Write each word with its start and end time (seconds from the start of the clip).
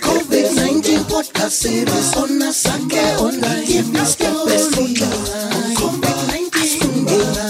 COVID-19 0.00 1.04
podcast 1.04 1.50
series 1.50 2.16
on 2.16 2.40
Asake 2.40 3.18
Online. 3.20 3.66
Give 3.66 3.92
me 3.92 4.00
step 4.04 4.32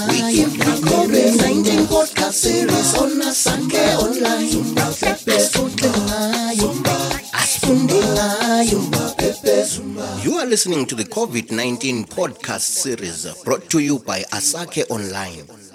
We 0.09 0.19
give 0.35 0.57
you 0.57 0.73
COVID-19 0.91 1.87
podcast 1.87 2.33
series 2.33 2.95
on 2.99 3.23
Asake 3.23 3.95
Online. 4.03 4.33
You 10.25 10.35
are 10.39 10.47
listening 10.47 10.87
to 10.87 10.95
the 10.97 11.05
COVID 11.05 11.53
19 11.53 12.05
podcast 12.07 12.61
series 12.63 13.27
brought 13.45 13.71
to 13.71 13.79
you 13.79 14.01
by 14.01 14.23
Asake 14.33 14.91
Online. 14.91 15.72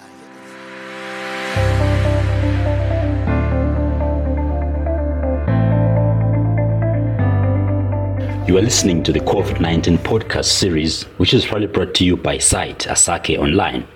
You 8.48 8.56
are 8.56 8.62
listening 8.62 9.02
to 9.02 9.12
the 9.12 9.20
COVID 9.20 9.60
19 9.60 9.98
podcast 9.98 10.46
series, 10.46 11.02
which 11.18 11.34
is 11.34 11.44
probably 11.44 11.66
brought 11.66 11.92
to 11.96 12.04
you 12.06 12.16
by 12.16 12.38
site 12.38 12.86
Asake 12.88 13.38
Online. 13.38 13.86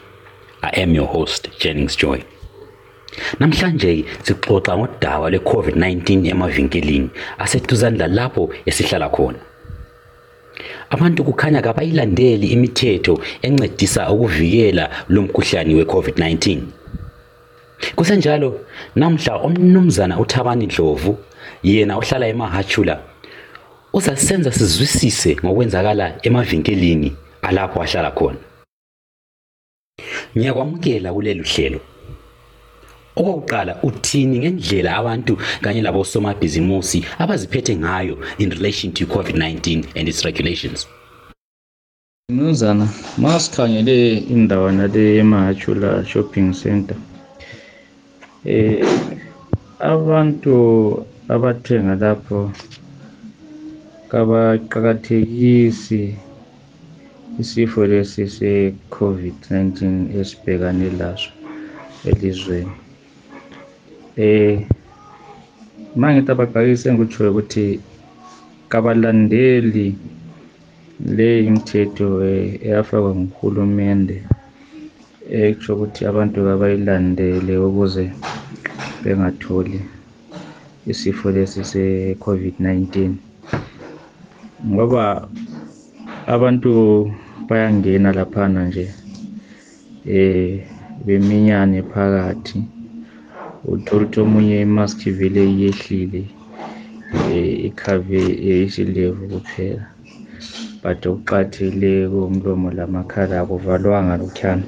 I 0.62 0.68
am 0.76 0.92
your 0.92 1.06
host, 1.06 1.48
Jennings 1.58 1.96
Joy. 1.96 2.22
Namhlanje 3.40 4.04
sixoxa 4.22 4.76
ngodaba 4.76 5.30
lwe-COVID-19 5.30 6.28
emavinkelini 6.30 7.10
aseduzane 7.38 7.98
lalapho 7.98 8.52
esihlala 8.66 9.08
khona. 9.08 9.38
Abantu 10.90 11.24
kukhanya 11.24 11.62
kabayilandeli 11.62 12.46
imithetho 12.46 13.20
encedisa 13.42 14.10
ukuvikela 14.10 14.90
lo 15.08 15.22
mkhuhlane 15.22 15.74
we-COVID-19. 15.74 16.60
Kusenjalo, 17.96 18.60
namhla 18.96 19.42
umnumzana 19.42 20.18
uThabani 20.20 20.66
Dlovu, 20.66 21.18
yena 21.62 21.96
ohlala 21.96 22.28
eMahachula, 22.28 23.11
uzasenza 23.92 24.52
sizwisise 24.52 25.36
ngokwenzakala 25.44 26.06
emavinkelini 26.26 27.16
alapho 27.42 27.82
ahlala 27.82 28.10
khona. 28.10 28.38
Ngiyakwamukela 30.36 31.12
kulelu 31.12 31.44
hlelo. 31.44 31.80
Okokuqala 33.16 33.72
uthini 33.82 34.38
ngendlela 34.38 34.90
abantu 35.00 35.32
kanye 35.62 35.82
labosomabhizimusi 35.82 36.98
abaziphethe 37.22 37.76
ngayo 37.76 38.16
in 38.38 38.50
relation 38.50 38.92
to 38.92 39.04
COVID-19 39.06 39.84
and 39.96 40.08
its 40.08 40.24
regulations. 40.24 40.86
Mnumzana, 42.30 42.88
ma 43.18 43.40
sikhangele 43.40 44.18
indawana 44.34 44.86
le 44.86 45.18
eMahachula 45.18 46.06
Shopping 46.06 46.54
Center. 46.54 46.96
Eh 48.44 48.86
abantu 49.80 50.54
abathenga 51.28 51.94
lapho 51.94 52.52
kabaqakathekisi 54.12 56.02
isifo 57.40 57.80
lesi 57.90 58.24
se-COVID-19 58.36 59.76
esibhekane 60.20 60.88
laso 61.00 61.30
elizweni. 62.08 62.76
Eh 64.16 64.54
mangithi 66.00 66.30
abaqakise 66.32 66.86
ngikutsho 66.92 67.20
ukuthi 67.30 67.66
kabalandeli 68.72 69.88
le 71.16 71.28
imithetho 71.48 72.08
eyafakwa 72.64 73.10
nguhulumende 73.20 74.16
ekusho 75.40 75.70
ukuthi 75.74 76.00
abantu 76.10 76.38
kabayilandele 76.46 77.52
ukuze 77.66 78.04
bengatholi 79.02 79.78
isifo 80.90 81.26
lesi 81.36 81.60
se-COVID-19 81.72 83.31
ngoba 84.70 85.28
abantu 86.34 86.70
bayangena 87.48 88.12
laphana 88.12 88.60
nje 88.68 88.86
eh 90.06 90.62
beminyane 91.04 91.82
phakathi. 91.90 92.58
Uthola 93.72 94.04
ukuthi 94.04 94.20
omunye 94.20 94.56
imask 94.66 95.00
vele 95.18 95.42
iyehlile 95.50 96.22
eh 97.34 97.66
ikhave 97.68 98.22
isilevu 98.66 99.22
kuphela. 99.32 99.84
But 100.82 101.06
okuqakathekileyo 101.06 102.10
komlomo 102.10 102.68
lamakhala 102.70 103.34
akuvalwanga 103.42 104.18
lokhuyana 104.20 104.66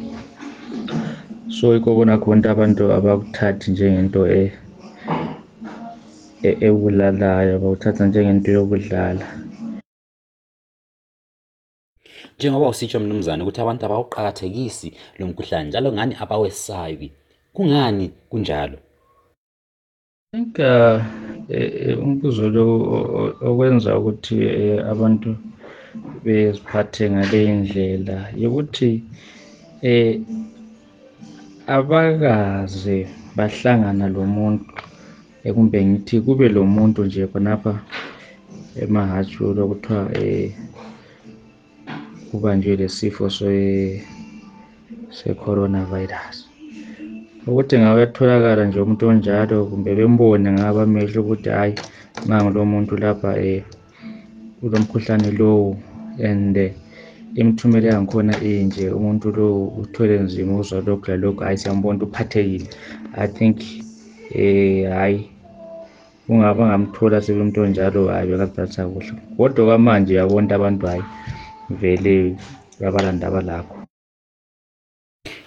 so 1.55 1.75
yikho 1.75 1.91
khona 1.97 2.19
khona 2.19 2.51
abantu 2.51 2.85
abakuthathi 2.97 3.71
njengento 3.71 4.23
e 4.27 4.43
ebulalayo 6.67 7.55
bakuthatha 7.63 8.07
njengento 8.07 8.49
yokudlala. 8.57 9.44
Njengoba 12.37 12.69
usitsho 12.69 13.01
mnumzana 13.01 13.43
ukuthi 13.43 13.61
abantu 13.61 13.83
abawuqakathekisi 13.85 14.89
lo 15.19 15.27
mkhuhlane 15.27 15.69
njalo 15.69 15.93
ngani 15.93 16.15
abawesabi. 16.23 17.13
Kungani 17.55 18.07
kunjalo? 18.31 18.79
think 20.35 20.59
uh, 20.59 21.01
eh, 21.49 21.97
umbuzo 22.03 22.49
lo 22.57 22.67
okwenza 23.49 23.91
ukuthi 23.99 24.37
eh, 24.43 24.81
abantu 24.93 25.31
beziphathe 26.25 27.05
ngale 27.11 27.41
ndlela 27.61 28.17
yokuthi 28.43 28.91
eh 29.91 30.21
abakaze 31.77 32.99
bahlangana 33.37 34.07
lomuntu 34.15 34.67
kumbe 35.55 35.79
ngithi 35.87 36.17
kube 36.25 36.47
lomuntu 36.57 37.01
nje 37.05 37.23
khonapha 37.31 37.73
emahatshulo 38.83 39.61
kuthiwa 39.71 40.03
eh 40.23 40.51
kubanjwe 42.35 42.77
lesifo 42.77 43.31
se 43.31 44.03
se-coronavirus. 45.17 46.37
Ukuthi 47.47 47.79
ngabe 47.79 47.97
uyatholakala 47.97 48.65
nje 48.65 48.79
umuntu 48.81 49.09
onjalo 49.09 49.57
kumbe 49.71 49.91
bembone 49.99 50.49
ngabo 50.53 50.81
amehlo 50.83 51.19
ukuthi 51.23 51.49
hhayi 51.55 51.75
nangu 52.27 52.51
lo 52.55 52.65
muntu 52.73 52.93
lapha 53.03 53.31
um 53.39 53.63
ulomkhuhlane 54.65 55.31
lowu 55.39 55.77
and 56.29 56.57
eh, 56.57 56.73
imiphumela 57.39 57.87
yangakhona 57.89 58.35
inje 58.43 58.85
umuntu 58.99 59.27
lowu 59.37 59.63
uthwele 59.83 60.19
nzima 60.27 60.59
uzwa 60.59 60.83
lokhu 60.87 61.07
lalokhu 61.11 61.41
hhayi 61.45 61.59
siyambona 61.59 61.97
ukuthi 61.97 62.07
uphathekile. 62.11 62.67
I 63.15 63.27
think 63.37 63.57
um 64.35 64.91
hhayi 64.91 65.31
kungabe 66.27 66.59
bangamthola 66.59 67.23
sebemuntu 67.23 67.63
onjalo 67.63 68.01
hhayi 68.11 68.27
bekaziphatha 68.31 68.83
kuhle 68.91 69.13
kodwa 69.37 69.67
kwamanje 69.67 70.23
ukuthi 70.23 70.55
abantu 70.55 70.87
hhayi 70.87 71.05
vele 71.71 72.37
babalandaba 72.81 73.43
lakho 73.43 73.77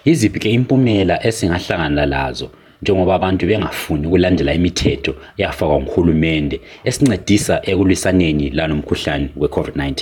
Yiziphi 0.04 0.38
ke 0.38 0.50
impumela 0.50 1.26
esingahlangana 1.26 2.06
lazo 2.06 2.50
njengoba 2.82 3.14
abantu 3.14 3.46
bengafuni 3.46 4.06
ukulandela 4.06 4.54
imithetho 4.54 5.12
eyafakwa 5.36 5.80
nguhulumende 5.80 6.56
esincedisa 6.88 7.54
ekulwisaneni 7.70 8.46
lalo 8.56 8.74
mkhuhlane 8.78 9.26
we-COVID-19? 9.40 9.92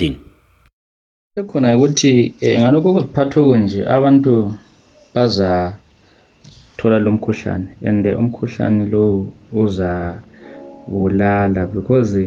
ekhona 1.39 1.77
ukuthi 1.77 2.11
eh, 2.41 2.59
ngalokho 2.61 2.87
okuziphatha 2.89 3.37
okunje 3.41 3.79
abantu 3.95 4.33
bazathola 5.13 6.97
lo 7.03 7.09
mkhuhlane 7.15 7.69
and 7.89 8.03
umkhuhlane 8.21 8.83
lowu 8.93 9.19
uzabulala 9.61 11.61
because 11.73 12.17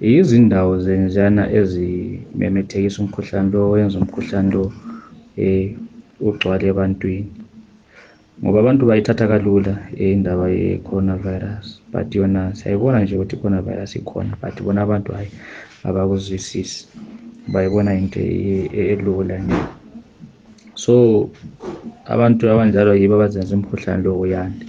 izindawo 0.00 0.80
zenjana 0.80 1.44
ezimemethekisa 1.52 2.98
umkhuhlane 3.02 3.50
lo 3.52 3.70
wenza 3.72 3.96
umkhuhlane 4.00 4.50
lo 4.54 4.64
eh 5.36 5.76
ugcwale 6.20 6.64
ebantwini. 6.72 7.28
Ngoba 8.40 8.58
abantu 8.60 8.82
bayithatha 8.88 9.28
kalula 9.28 9.74
eh, 10.00 10.12
indaba 10.16 10.48
ye-coronavirus. 10.48 11.66
But 11.92 12.08
yona 12.14 12.54
siyayibona 12.56 13.00
nje 13.00 13.14
ukuthi 13.16 13.36
i-coronavirus 13.36 13.96
ikhona 13.96 14.32
but 14.40 14.56
bona 14.64 14.80
abantu 14.82 15.12
hayi 15.12 15.30
abakuzwisisi. 15.84 16.88
Bayibona 17.52 17.92
into 18.00 18.20
e- 18.20 18.70
e- 18.72 18.88
elula 18.92 19.36
nje. 19.38 19.60
So 20.74 21.28
abantu 22.06 22.48
abanjalo 22.48 22.96
yibo 22.96 23.14
abazenza 23.14 23.52
umkhuhlane 23.56 24.02
lo 24.02 24.20
uyande 24.20 24.64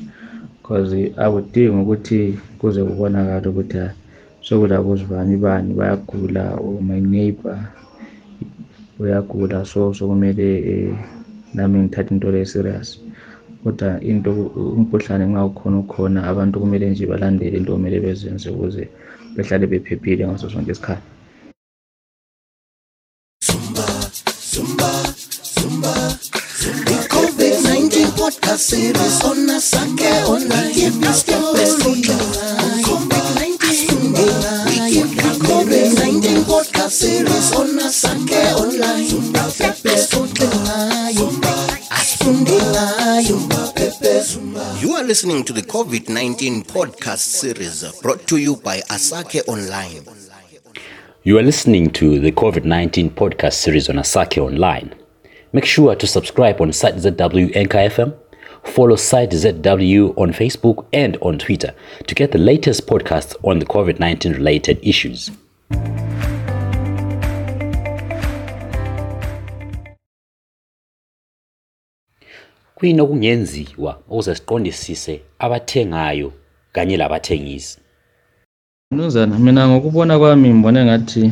because 0.59 0.93
akudingi 1.17 1.77
ukuthi 1.83 2.19
kuze 2.59 2.83
kubonakale 2.83 3.47
ukuthi 3.49 3.77
ha 4.41 4.47
sokulabozibani 4.47 5.37
bani 5.37 5.73
bayagula 5.73 6.57
or 6.59 6.81
my 6.81 6.99
neighbor 6.99 7.69
uyagula. 8.99 9.65
So 9.65 9.93
sokumele 9.93 10.49
eh, 10.65 10.97
nami 11.53 11.79
ngithathe 11.79 12.11
into 12.11 12.31
leyo 12.31 12.45
serious. 12.45 12.99
Kodwa 13.63 14.01
into 14.01 14.31
umkhuhlane 14.55 15.25
nxa 15.25 15.45
ukhona 15.45 16.23
abantu 16.23 16.59
kumele 16.59 16.89
nje 16.89 17.05
balandele 17.05 17.57
into 17.57 17.73
okumele 17.73 17.99
bezenze 17.99 18.49
ukuze 18.49 18.89
behlale 19.35 19.67
bephephile 19.67 20.27
ngaso 20.27 20.49
sonke 20.49 20.71
isikhathi. 20.71 21.01
COVID-19 27.09 28.17
podcast 28.17 28.63
series 28.69 29.23
on 29.23 29.49
Asake 29.49 30.11
Online. 30.25 30.73
Give 30.73 30.97
me 30.97 31.13
step 31.13 31.41
podcast 31.53 32.70
series 36.91 37.53
on 37.53 37.79
Asake 37.79 38.53
Online. 38.59 39.07
Sixoxe 39.81 40.43
ngayo, 40.43 41.31
asifunde 41.89 42.51
ngayo. 42.51 43.37
You 44.81 44.95
are 44.97 45.03
listening 45.03 45.45
to 45.45 45.53
the 45.53 45.61
COVID-19 45.61 46.65
podcast 46.67 47.19
series 47.19 47.85
brought 48.01 48.27
to 48.27 48.37
you 48.37 48.57
by 48.57 48.81
Asake 48.89 49.41
Online. 49.47 50.03
You 51.23 51.37
are 51.39 51.43
listening 51.43 51.91
to 51.91 52.19
the 52.19 52.31
COVID 52.33 52.65
19 52.65 53.11
podcast 53.11 53.53
series 53.53 53.89
on 53.89 53.95
Asake 53.95 54.37
Online. 54.37 54.93
Make 55.53 55.65
sure 55.65 55.95
to 55.95 56.05
subscribe 56.05 56.59
on 56.59 56.73
Site 56.73 56.95
ZW 56.95 57.55
Anchor 57.55 57.77
FM, 57.77 58.13
follow 58.65 58.97
Site 58.97 59.31
ZW 59.31 60.13
on 60.17 60.33
Facebook 60.33 60.85
and 60.91 61.17
on 61.21 61.37
Twitter 61.39 61.73
to 62.07 62.15
get 62.15 62.33
the 62.33 62.37
latest 62.37 62.85
podcasts 62.85 63.33
on 63.43 63.59
the 63.59 63.65
COVID 63.65 63.97
19 63.99 64.33
related 64.33 64.77
issues. 64.83 65.31
Kuyini 72.81 73.01
okungenziwa 73.05 73.91
ukuze 74.09 74.31
siqondisise 74.35 75.13
abathengayo 75.45 76.29
kanye 76.73 76.95
labathengisi? 76.97 77.77
Mnumzana 78.91 79.35
mina 79.39 79.61
ngokubona 79.69 80.13
kwami 80.19 80.47
ngibona 80.49 80.79
engathi 80.81 81.23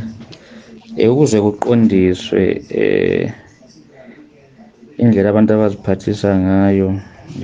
eh, 0.99 1.09
ukuze 1.11 1.37
kuqondiswe 1.45 2.43
eh 2.81 3.25
indlela 5.01 5.29
abantu 5.29 5.51
abaziphathisa 5.53 6.29
ngayo 6.45 6.89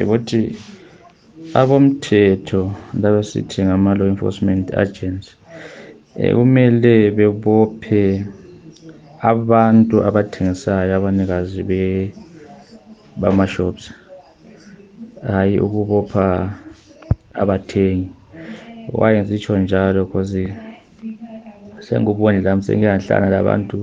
ukuthi 0.01 0.41
abomthetho 1.59 2.61
laba 3.01 3.21
sithi 3.29 3.59
ngama 3.65 3.97
law 3.97 4.07
enforcement 4.13 4.65
agents 4.83 5.27
eh 6.21 6.31
kumele 6.37 6.93
bebophe 7.17 8.03
abantu 9.31 9.95
abathengisayo 10.07 10.91
abanikazi 10.95 11.61
be 11.69 11.81
bama-shops 13.19 13.91
hayi 15.27 15.59
ukubopha 15.59 16.49
abathengi. 17.33 18.09
Why 18.93 19.17
ngisitsho 19.19 19.57
njalo 19.57 20.05
cause 20.05 20.53
sengikubone 21.79 22.41
lami 22.41 22.63
sengiyahlana 22.63 23.29
labantu 23.29 23.79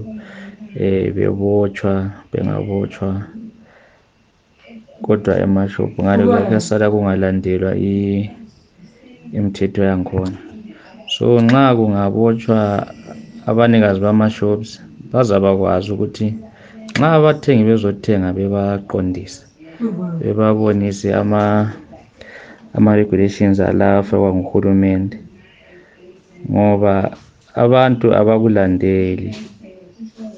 eh 0.76 1.12
bebotshwa 1.14 2.11
bengabotshwa. 2.32 3.26
Kodwa 5.02 5.34
emashop 5.40 5.99
ngale 6.00 6.23
kuyasala 6.46 6.90
kungalandelwa 6.90 7.75
i- 7.76 8.31
imithetho 9.32 9.82
yankhona 9.84 10.38
so 11.08 11.40
nxa 11.43 11.75
kungabotshwa 11.76 12.87
abanikazi 13.46 14.00
bama-shops 14.00 14.81
bazabakwazi 15.12 15.93
ukuthi 15.93 16.26
nxa 16.96 17.08
abathengi 17.18 17.64
bezothenga 17.68 18.28
bebaqondise 18.36 19.42
bebabonise 20.20 21.08
ama 21.20 21.42
ama-regulations 22.76 23.58
alawo 23.60 23.98
afakwa 24.00 24.30
nguhulumende. 24.36 25.18
Ngoba 26.50 26.94
abantu 27.64 28.06
abakulandeli 28.20 29.30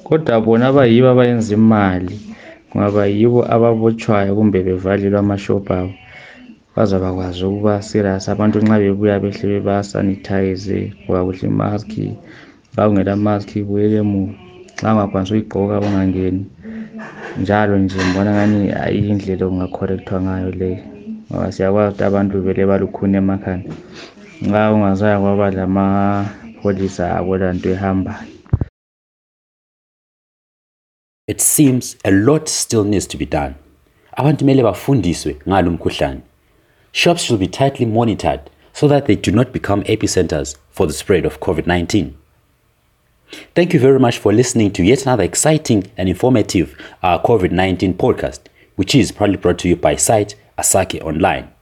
kodwa 0.05 0.35
bona 0.45 0.65
abayibo 0.71 1.07
abayenza 1.11 1.51
imali 1.59 2.15
ngoba 2.73 3.03
yibo 3.17 3.39
ababotshwayo 3.55 4.31
kumbe 4.37 4.59
bevalelwe 4.67 5.19
amashop 5.19 5.65
abo 5.71 5.93
bazabakwazi 6.75 7.39
ukuba 7.45 7.73
serious. 7.89 8.23
Abantu 8.33 8.57
nxa 8.59 8.77
bebuya 8.83 9.21
behle 9.23 9.45
bebasanitize 9.53 10.79
ngoba 11.03 11.25
kuhle 11.25 11.45
imask 11.51 11.91
nxa 12.71 12.83
ungela 12.89 13.13
mask 13.25 13.49
buyele 13.67 13.97
emuva. 14.03 14.44
Ungakwanisi 14.83 15.33
uyigqoka 15.33 15.79
ungangeni 15.79 16.45
njalo 17.39 17.77
nje 17.77 17.97
ngibona 18.05 18.31
ngani 18.33 18.59
ayiyo 18.71 19.09
indlela 19.09 19.45
okungakhorekthwa 19.45 20.21
ngayo 20.21 20.51
leyo 20.59 20.83
ngoba 21.27 21.51
siyakwazi 21.51 21.89
ukuthi 21.89 22.03
abantu 22.03 22.41
vele 22.41 22.63
balukhuni 22.69 23.17
emakhanda 23.17 23.71
nxa 24.45 24.71
ungazange 24.73 25.21
kwaba 25.23 25.47
lamapholisa 25.57 27.05
nto 27.55 27.69
ehambayo 27.75 28.35
It 31.27 31.41
seems 31.41 31.97
a 32.05 32.11
lot 32.11 32.47
still 32.47 32.83
needs 32.83 33.07
to 33.07 33.17
be 33.17 33.25
done. 33.25 33.55
Abantu 34.17 34.39
kumele 34.39 34.63
bafundiswe 34.63 35.35
ngalo 35.49 35.71
mkhuhlane. 35.71 36.21
Shops 36.91 37.23
should 37.23 37.39
be 37.39 37.47
tightly 37.47 37.85
monitored 37.85 38.41
so 38.73 38.87
that 38.87 39.05
they 39.05 39.15
do 39.15 39.31
not 39.31 39.51
become 39.51 39.83
epicenters 39.83 40.55
for 40.69 40.87
the 40.87 40.93
spread 40.93 41.25
of 41.25 41.39
COVID-19. 41.39 42.24
Thank 43.53 43.73
you 43.73 43.79
very 43.79 43.99
much 43.99 44.17
for 44.17 44.33
listening 44.33 44.71
to 44.73 44.83
yet 44.83 45.03
another 45.03 45.23
exciting 45.23 45.91
and 45.97 46.09
informative 46.09 46.77
uh, 47.01 47.19
COVID-19 47.19 47.95
podcast, 47.95 48.41
which 48.75 48.95
is 48.95 49.11
proudly 49.11 49.37
brought 49.37 49.59
to 49.59 49.69
you 49.69 49.75
by 49.75 49.95
site 49.95 50.35
Asake 50.57 51.01
Online. 51.01 51.54